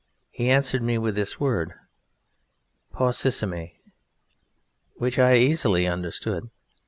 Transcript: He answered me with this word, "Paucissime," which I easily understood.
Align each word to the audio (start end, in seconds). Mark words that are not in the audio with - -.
He 0.31 0.49
answered 0.49 0.81
me 0.81 0.97
with 0.97 1.13
this 1.13 1.39
word, 1.39 1.75
"Paucissime," 2.91 3.69
which 4.95 5.19
I 5.19 5.35
easily 5.35 5.85
understood. 5.85 6.49